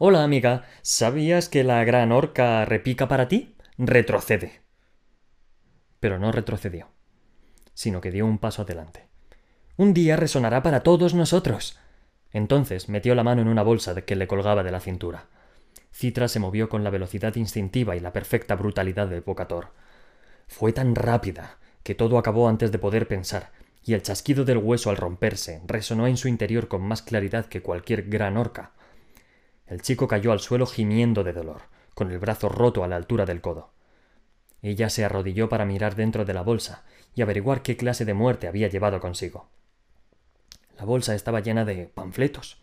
[0.00, 0.64] Hola, amiga.
[0.82, 3.54] ¿Sabías que la gran orca repica para ti?
[3.76, 4.60] Retrocede.
[6.00, 6.88] Pero no retrocedió,
[7.78, 9.06] sino que dio un paso adelante.
[9.76, 11.78] Un día resonará para todos nosotros.
[12.32, 15.26] Entonces metió la mano en una bolsa que le colgaba de la cintura.
[15.92, 19.68] Citra se movió con la velocidad instintiva y la perfecta brutalidad de Bocator.
[20.48, 23.52] Fue tan rápida que todo acabó antes de poder pensar,
[23.84, 27.62] y el chasquido del hueso al romperse resonó en su interior con más claridad que
[27.62, 28.72] cualquier gran orca.
[29.68, 31.60] El chico cayó al suelo gimiendo de dolor,
[31.94, 33.70] con el brazo roto a la altura del codo.
[34.62, 36.82] Ella se arrodilló para mirar dentro de la bolsa
[37.18, 39.48] y averiguar qué clase de muerte había llevado consigo.
[40.78, 42.62] La bolsa estaba llena de panfletos,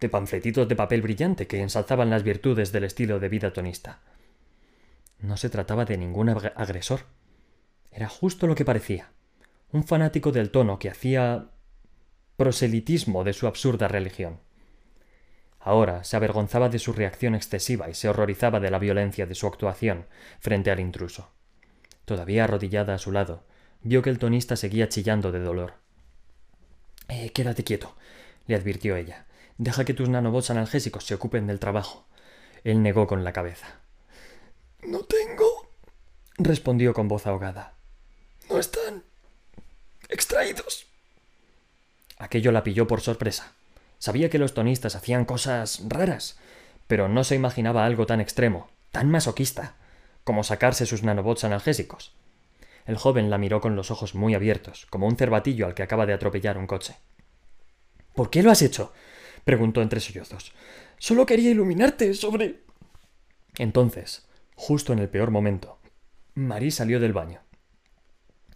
[0.00, 4.00] de panfletitos de papel brillante que ensalzaban las virtudes del estilo de vida tonista.
[5.18, 7.00] No se trataba de ningún agresor.
[7.92, 9.10] Era justo lo que parecía.
[9.70, 11.50] Un fanático del tono que hacía
[12.38, 14.40] proselitismo de su absurda religión.
[15.60, 19.46] Ahora se avergonzaba de su reacción excesiva y se horrorizaba de la violencia de su
[19.46, 20.06] actuación
[20.40, 21.28] frente al intruso.
[22.06, 23.44] Todavía arrodillada a su lado,
[23.84, 25.74] vio que el tonista seguía chillando de dolor.
[27.08, 27.94] Eh, quédate quieto,
[28.46, 29.26] le advirtió ella.
[29.58, 32.06] Deja que tus nanobots analgésicos se ocupen del trabajo.
[32.64, 33.78] Él negó con la cabeza.
[34.82, 35.70] No tengo.
[36.36, 37.74] respondió con voz ahogada.
[38.50, 39.04] No están
[40.08, 40.86] extraídos.
[42.18, 43.52] Aquello la pilló por sorpresa.
[43.98, 46.38] Sabía que los tonistas hacían cosas raras,
[46.86, 49.76] pero no se imaginaba algo tan extremo, tan masoquista,
[50.24, 52.12] como sacarse sus nanobots analgésicos.
[52.84, 56.06] El joven la miró con los ojos muy abiertos, como un cervatillo al que acaba
[56.06, 56.96] de atropellar un coche.
[58.14, 58.92] ¿Por qué lo has hecho?
[59.44, 60.52] preguntó entre sollozos.
[60.98, 62.62] Solo quería iluminarte sobre.
[63.58, 65.78] Entonces, justo en el peor momento,
[66.34, 67.40] Marie salió del baño.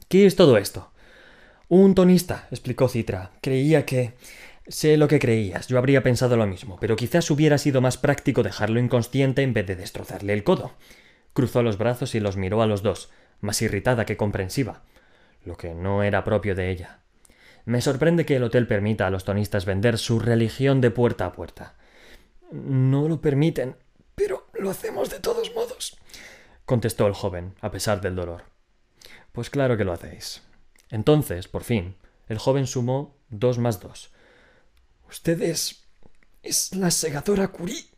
[0.08, 0.90] ¿Qué es todo esto?
[1.68, 3.32] Un tonista, explicó Citra.
[3.42, 4.14] Creía que.
[4.66, 8.42] Sé lo que creías, yo habría pensado lo mismo, pero quizás hubiera sido más práctico
[8.42, 10.72] dejarlo inconsciente en vez de destrozarle el codo.
[11.32, 14.82] Cruzó los brazos y los miró a los dos, más irritada que comprensiva,
[15.44, 17.00] lo que no era propio de ella.
[17.64, 21.32] Me sorprende que el hotel permita a los tonistas vender su religión de puerta a
[21.32, 21.76] puerta.
[22.50, 23.76] No lo permiten,
[24.14, 25.98] pero lo hacemos de todos modos,
[26.64, 28.44] contestó el joven, a pesar del dolor.
[29.32, 30.42] Pues claro que lo hacéis.
[30.90, 31.96] Entonces, por fin,
[32.28, 34.12] el joven sumó dos más dos.
[35.08, 35.84] Usted es.
[36.42, 37.90] es la segadora Curí.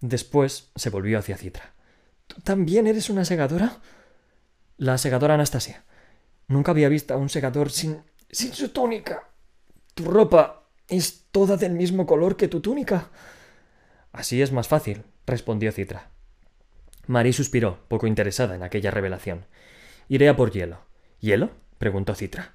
[0.00, 1.74] Después se volvió hacia Citra.
[2.26, 3.80] ¿Tú también eres una segadora?
[4.82, 5.84] La segadora Anastasia.
[6.48, 8.02] Nunca había visto a un segador sin.
[8.28, 9.28] sin su túnica.
[9.94, 13.10] Tu ropa es toda del mismo color que tu túnica.
[14.10, 16.10] Así es más fácil, respondió Citra.
[17.06, 19.46] Marie suspiró, poco interesada en aquella revelación.
[20.08, 20.80] Iré a por hielo.
[21.20, 21.50] ¿Hielo?
[21.78, 22.54] preguntó Citra.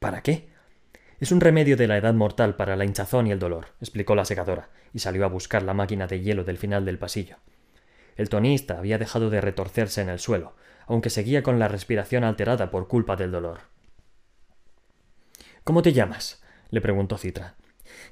[0.00, 0.48] ¿Para qué?
[1.20, 4.24] Es un remedio de la edad mortal para la hinchazón y el dolor, explicó la
[4.24, 7.36] segadora, y salió a buscar la máquina de hielo del final del pasillo.
[8.16, 10.56] El tonista había dejado de retorcerse en el suelo,
[10.88, 13.60] aunque seguía con la respiración alterada por culpa del dolor.
[15.64, 16.42] ¿Cómo te llamas?
[16.70, 17.54] le preguntó Citra.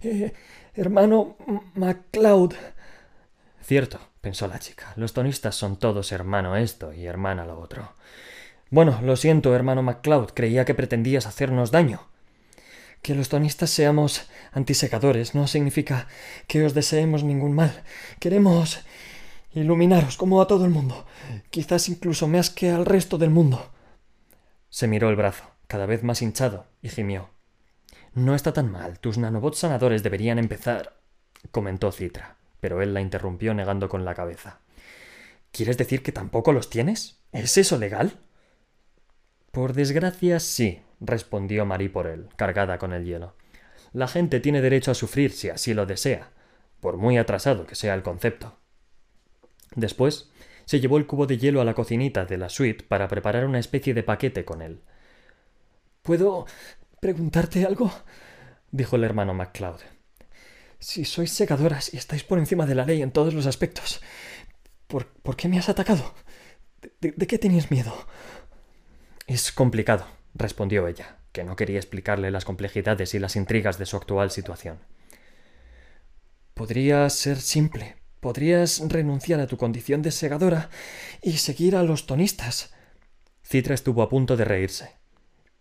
[0.02, 0.32] Eh,
[0.74, 1.36] hermano
[1.74, 2.54] MacLeod.
[3.62, 4.92] Cierto, pensó la chica.
[4.96, 7.94] Los tonistas son todos hermano esto y hermana lo otro.
[8.70, 10.32] Bueno, lo siento, hermano MacLeod.
[10.34, 12.08] Creía que pretendías hacernos daño.
[13.00, 16.08] Que los tonistas seamos antisecadores no significa
[16.46, 17.84] que os deseemos ningún mal.
[18.20, 18.84] Queremos
[19.60, 21.06] iluminaros como a todo el mundo,
[21.50, 23.72] quizás incluso más que al resto del mundo.
[24.68, 27.30] Se miró el brazo, cada vez más hinchado, y gimió.
[28.14, 28.98] No está tan mal.
[28.98, 31.00] Tus nanobots sanadores deberían empezar.
[31.50, 34.60] comentó Citra, pero él la interrumpió negando con la cabeza.
[35.52, 37.20] ¿Quieres decir que tampoco los tienes?
[37.32, 38.18] ¿Es eso legal?
[39.52, 43.34] Por desgracia, sí, respondió Marie por él, cargada con el hielo.
[43.92, 46.30] La gente tiene derecho a sufrir si así lo desea,
[46.80, 48.58] por muy atrasado que sea el concepto.
[49.74, 50.30] Después,
[50.64, 53.58] se llevó el cubo de hielo a la cocinita de la suite para preparar una
[53.58, 54.80] especie de paquete con él.
[56.02, 56.46] ¿Puedo
[57.00, 57.92] preguntarte algo?
[58.70, 59.80] dijo el hermano MacLeod.
[60.78, 64.00] Si sois secadoras y estáis por encima de la ley en todos los aspectos,
[64.86, 66.14] ¿por, qué me has atacado?
[67.00, 67.92] ¿De, qué tenías miedo?
[69.26, 73.96] Es complicado, respondió ella, que no quería explicarle las complejidades y las intrigas de su
[73.96, 74.78] actual situación.
[76.54, 77.96] Podría ser simple.
[78.26, 80.68] Podrías renunciar a tu condición de segadora
[81.22, 82.74] y seguir a los tonistas.
[83.44, 84.96] Citra estuvo a punto de reírse.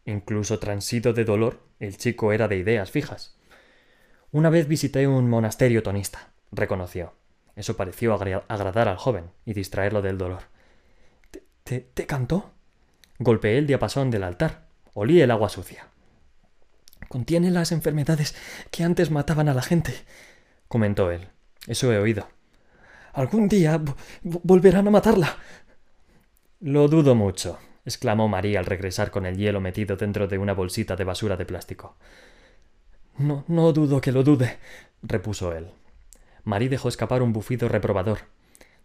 [0.03, 3.37] Incluso transido de dolor, el chico era de ideas fijas.
[4.31, 7.13] Una vez visité un monasterio tonista, reconoció.
[7.55, 10.45] Eso pareció agradar al joven y distraerlo del dolor.
[11.63, 12.49] ¿Te, te, cantó?
[13.19, 14.65] Golpeé el diapasón del altar.
[14.95, 15.89] Olí el agua sucia.
[17.09, 18.33] Contiene las enfermedades
[18.71, 19.93] que antes mataban a la gente,
[20.67, 21.27] comentó él.
[21.67, 22.27] Eso he oído.
[23.15, 23.81] Algún día
[24.23, 25.37] volverán a matarla.
[26.59, 30.97] Lo dudo mucho, exclamó María al regresar con el hielo metido dentro de una bolsita
[30.97, 31.95] de basura de plástico.
[33.17, 34.57] No, no dudo que lo dude,
[35.01, 35.67] repuso él.
[36.43, 38.19] Marie dejó escapar un bufido reprobador.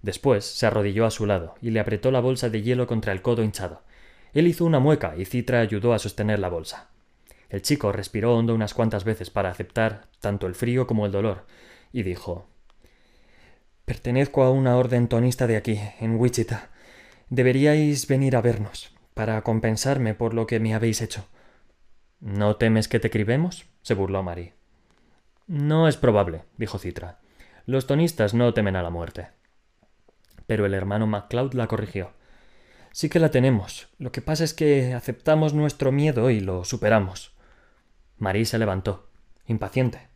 [0.01, 3.23] Después se arrodilló a su lado y le apretó la bolsa de hielo contra el
[3.23, 3.83] codo hinchado.
[4.33, 6.89] Él hizo una mueca y Citra ayudó a sostener la bolsa.
[7.49, 11.47] El chico respiró hondo unas cuantas veces para aceptar tanto el frío como el dolor,
[11.93, 12.50] y dijo
[13.91, 16.69] Pertenezco a una orden tonista de aquí, en Wichita.
[17.29, 21.27] Deberíais venir a vernos, para compensarme por lo que me habéis hecho.
[22.21, 23.67] ¿No temes que te cribemos?
[23.83, 24.53] se burló Mari.
[25.49, 27.19] No es probable, dijo Citra.
[27.67, 29.27] Los tonistas no temen a la muerte.
[30.47, 32.13] Pero el hermano MacLeod la corrigió.
[32.93, 33.89] Sí que la tenemos.
[33.99, 37.35] Lo que pasa es que aceptamos nuestro miedo y lo superamos.
[38.19, 39.11] Marie se levantó,
[39.47, 40.10] impaciente.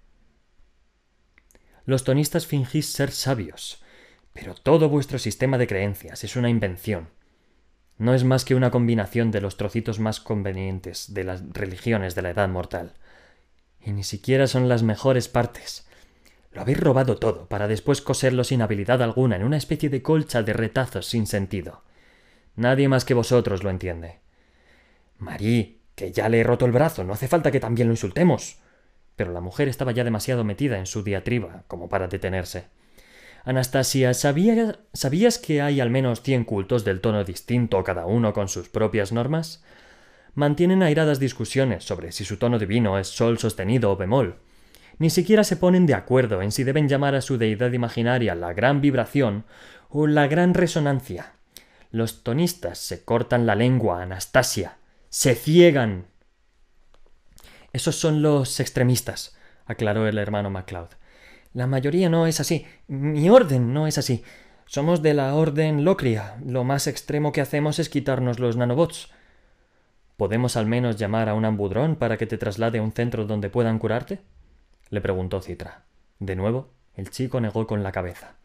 [1.86, 3.82] Los tonistas fingís ser sabios,
[4.32, 7.08] pero todo vuestro sistema de creencias es una invención.
[7.98, 12.22] No es más que una combinación de los trocitos más convenientes de las religiones de
[12.22, 12.94] la edad mortal.
[13.80, 15.86] Y ni siquiera son las mejores partes.
[16.52, 20.42] Lo habéis robado todo para después coserlo sin habilidad alguna en una especie de colcha
[20.42, 21.82] de retazos sin sentido.
[22.56, 24.20] Nadie más que vosotros lo entiende.
[25.18, 28.58] Marí, que ya le he roto el brazo, no hace falta que también lo insultemos.
[29.16, 32.66] Pero la mujer estaba ya demasiado metida en su diatriba como para detenerse.
[33.44, 38.68] Anastasia, ¿sabías que hay al menos cien cultos del tono distinto, cada uno con sus
[38.68, 39.62] propias normas?
[40.34, 44.38] Mantienen airadas discusiones sobre si su tono divino es sol sostenido o bemol,
[44.98, 48.52] ni siquiera se ponen de acuerdo en si deben llamar a su deidad imaginaria la
[48.52, 49.44] gran vibración
[49.88, 51.32] o la gran resonancia.
[51.90, 54.78] Los tonistas se cortan la lengua, Anastasia.
[55.08, 56.06] Se ciegan.
[57.74, 60.90] Esos son los extremistas, aclaró el hermano MacLeod.
[61.54, 62.66] La mayoría no es así.
[62.86, 64.22] Mi orden no es así.
[64.64, 66.36] Somos de la orden Locria.
[66.46, 69.10] Lo más extremo que hacemos es quitarnos los nanobots.
[70.16, 73.50] ¿Podemos al menos llamar a un ambudrón para que te traslade a un centro donde
[73.50, 74.20] puedan curarte?
[74.90, 75.82] le preguntó Citra.
[76.20, 78.36] De nuevo, el chico negó con la cabeza.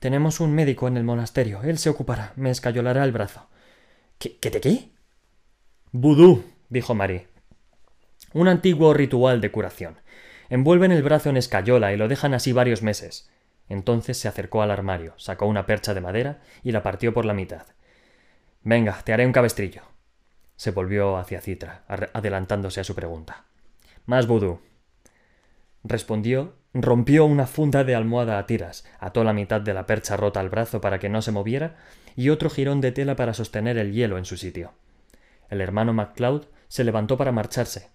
[0.00, 1.62] Tenemos un médico en el monasterio.
[1.62, 2.34] Él se ocupará.
[2.36, 3.48] Me escayolará el brazo.
[4.18, 4.90] ¿Qué, qué te qué?
[5.92, 7.30] Vudú, dijo Marie.
[8.32, 9.98] Un antiguo ritual de curación.
[10.48, 13.30] Envuelven el brazo en escayola y lo dejan así varios meses.
[13.68, 17.34] Entonces se acercó al armario, sacó una percha de madera y la partió por la
[17.34, 17.66] mitad.
[18.62, 19.82] Venga, te haré un cabestrillo.
[20.56, 23.44] Se volvió hacia Citra, adelantándose a su pregunta.
[24.06, 24.60] Más vudú.
[25.82, 30.40] Respondió, rompió una funda de almohada a tiras, ató la mitad de la percha rota
[30.40, 31.76] al brazo para que no se moviera
[32.16, 34.72] y otro jirón de tela para sostener el hielo en su sitio.
[35.48, 37.88] El hermano MacLeod se levantó para marcharse.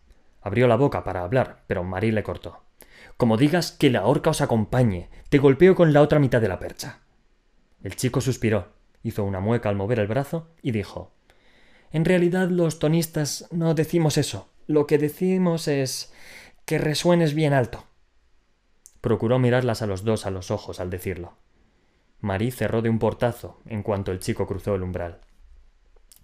[0.45, 2.61] Abrió la boca para hablar, pero Marie le cortó.
[3.17, 6.59] Como digas que la horca os acompañe, te golpeo con la otra mitad de la
[6.59, 6.99] percha.
[7.81, 8.67] El chico suspiró,
[9.01, 11.11] hizo una mueca al mover el brazo y dijo
[11.91, 14.47] En realidad los tonistas no decimos eso.
[14.67, 16.13] Lo que decimos es
[16.65, 17.83] que resuenes bien alto.
[19.01, 21.33] Procuró mirarlas a los dos a los ojos al decirlo.
[22.21, 25.21] Marí cerró de un portazo en cuanto el chico cruzó el umbral.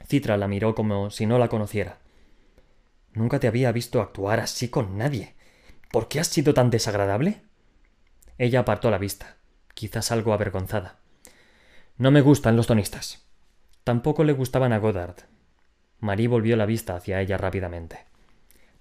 [0.05, 1.97] Citra la miró como si no la conociera.
[3.13, 5.35] Nunca te había visto actuar así con nadie.
[5.91, 7.41] ¿Por qué has sido tan desagradable?
[8.37, 9.37] Ella apartó la vista,
[9.73, 10.99] quizás algo avergonzada.
[11.97, 13.27] No me gustan los tonistas.
[13.83, 15.17] Tampoco le gustaban a Goddard.
[15.99, 17.99] Marie volvió la vista hacia ella rápidamente.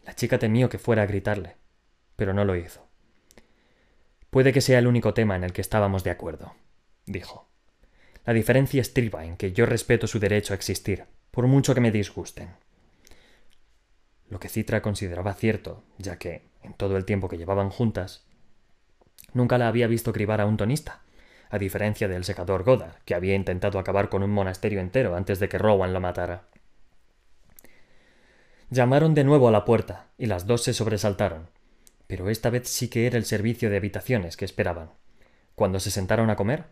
[0.04, 1.56] La chica temió que fuera a gritarle,
[2.16, 2.88] pero no lo hizo.
[4.30, 6.54] Puede que sea el único tema en el que estábamos de acuerdo,
[7.04, 7.48] dijo.
[8.24, 11.90] La diferencia estriba en que yo respeto su derecho a existir, por mucho que me
[11.90, 12.50] disgusten.
[14.30, 18.24] Lo que Citra consideraba cierto, ya que, en todo el tiempo que llevaban juntas,
[19.34, 21.02] nunca la había visto cribar a un tonista,
[21.50, 25.48] a diferencia del secador Godard, que había intentado acabar con un monasterio entero antes de
[25.48, 26.44] que Rowan lo matara.
[28.70, 31.48] Llamaron de nuevo a la puerta, y las dos se sobresaltaron,
[32.06, 34.90] pero esta vez sí que era el servicio de habitaciones que esperaban.
[35.56, 36.66] Cuando se sentaron a comer,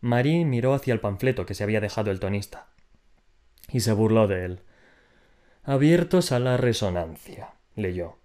[0.00, 2.68] Marie miró hacia el panfleto que se había dejado el tonista,
[3.70, 4.60] y se burló de él.
[5.64, 8.16] Abiertos a la resonancia, leyó.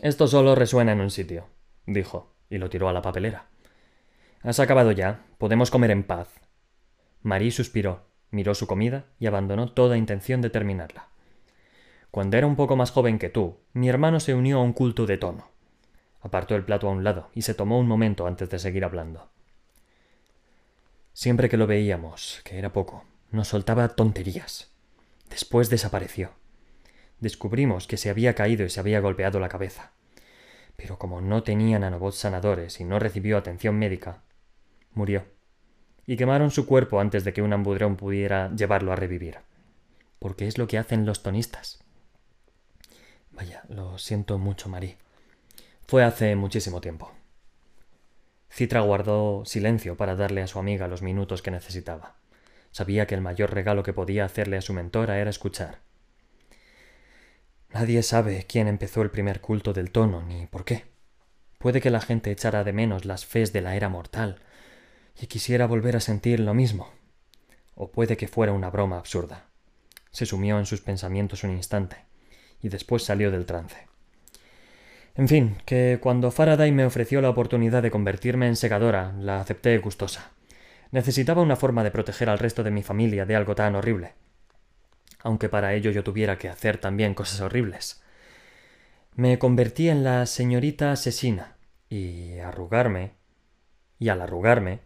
[0.00, 1.48] Esto solo resuena en un sitio,
[1.84, 3.48] dijo, y lo tiró a la papelera.
[4.42, 5.24] Has acabado ya.
[5.38, 6.28] Podemos comer en paz.
[7.22, 11.08] Marie suspiró, miró su comida y abandonó toda intención de terminarla.
[12.12, 15.06] Cuando era un poco más joven que tú, mi hermano se unió a un culto
[15.06, 15.48] de tono.
[16.20, 19.28] Apartó el plato a un lado y se tomó un momento antes de seguir hablando.
[21.14, 23.02] Siempre que lo veíamos, que era poco,
[23.32, 24.71] nos soltaba tonterías.
[25.32, 26.32] Después desapareció.
[27.18, 29.92] Descubrimos que se había caído y se había golpeado la cabeza.
[30.76, 34.24] Pero como no tenía nanobots sanadores y no recibió atención médica,
[34.92, 35.24] murió.
[36.06, 39.38] Y quemaron su cuerpo antes de que un ambudrón pudiera llevarlo a revivir.
[40.18, 41.82] Porque es lo que hacen los tonistas.
[43.30, 44.96] Vaya, lo siento mucho, Marí.
[45.86, 47.10] Fue hace muchísimo tiempo.
[48.50, 52.16] Citra guardó silencio para darle a su amiga los minutos que necesitaba.
[52.72, 55.80] Sabía que el mayor regalo que podía hacerle a su mentora era escuchar.
[57.72, 60.84] Nadie sabe quién empezó el primer culto del tono ni por qué.
[61.58, 64.40] Puede que la gente echara de menos las fes de la era mortal
[65.20, 66.90] y quisiera volver a sentir lo mismo.
[67.74, 69.46] O puede que fuera una broma absurda.
[70.10, 71.96] Se sumió en sus pensamientos un instante
[72.60, 73.76] y después salió del trance.
[75.14, 79.76] En fin, que cuando Faraday me ofreció la oportunidad de convertirme en segadora, la acepté
[79.78, 80.32] gustosa.
[80.92, 84.12] Necesitaba una forma de proteger al resto de mi familia de algo tan horrible.
[85.20, 88.02] Aunque para ello yo tuviera que hacer también cosas horribles.
[89.14, 91.56] Me convertí en la señorita asesina,
[91.88, 93.14] y arrugarme,
[93.98, 94.80] y al arrugarme,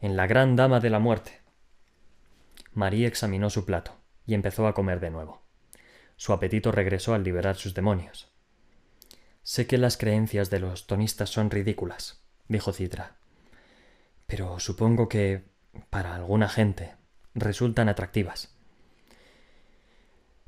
[0.00, 1.42] en la gran dama de la muerte.
[2.72, 3.92] María examinó su plato
[4.26, 5.42] y empezó a comer de nuevo.
[6.16, 8.32] Su apetito regresó al liberar sus demonios.
[9.42, 13.16] Sé que las creencias de los tonistas son ridículas, dijo Citra
[14.32, 15.44] pero supongo que
[15.90, 16.94] para alguna gente
[17.34, 18.56] resultan atractivas.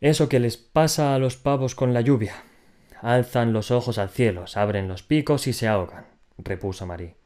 [0.01, 2.45] Eso que les pasa a los pavos con la lluvia.
[3.03, 6.07] Alzan los ojos al cielo, abren los picos y se ahogan,
[6.39, 7.19] repuso Marie.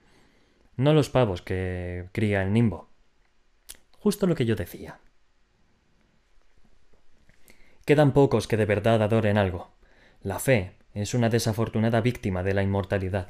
[0.76, 2.88] No los pavos que cría el nimbo.
[3.92, 4.98] Justo lo que yo decía.
[7.84, 9.70] Quedan pocos que de verdad adoren algo.
[10.22, 13.28] La fe es una desafortunada víctima de la inmortalidad.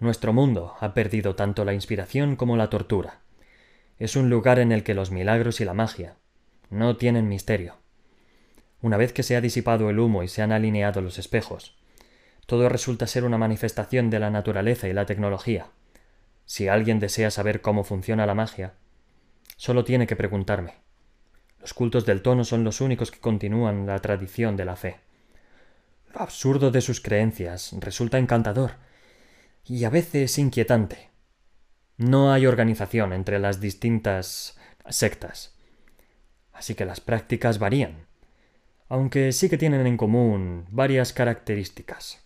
[0.00, 3.20] Nuestro mundo ha perdido tanto la inspiración como la tortura.
[3.98, 6.16] Es un lugar en el que los milagros y la magia
[6.70, 7.74] no tienen misterio.
[8.80, 11.76] Una vez que se ha disipado el humo y se han alineado los espejos,
[12.46, 15.66] todo resulta ser una manifestación de la naturaleza y la tecnología.
[16.46, 18.72] Si alguien desea saber cómo funciona la magia,
[19.56, 20.76] solo tiene que preguntarme.
[21.60, 24.96] Los cultos del tono son los únicos que continúan la tradición de la fe.
[26.14, 28.76] Lo absurdo de sus creencias resulta encantador,
[29.64, 31.10] y a veces inquietante.
[31.96, 34.58] No hay organización entre las distintas
[34.88, 35.54] sectas,
[36.52, 38.06] así que las prácticas varían,
[38.88, 42.24] aunque sí que tienen en común varias características.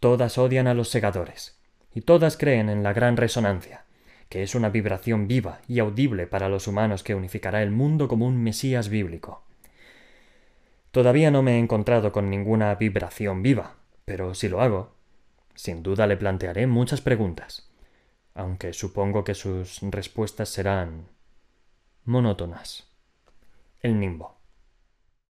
[0.00, 1.58] Todas odian a los segadores,
[1.92, 3.84] y todas creen en la gran resonancia,
[4.28, 8.26] que es una vibración viva y audible para los humanos que unificará el mundo como
[8.26, 9.42] un Mesías bíblico.
[10.90, 14.97] Todavía no me he encontrado con ninguna vibración viva, pero si lo hago,
[15.58, 17.68] sin duda le plantearé muchas preguntas,
[18.32, 21.08] aunque supongo que sus respuestas serán
[22.04, 22.86] monótonas.
[23.80, 24.37] El nimbo.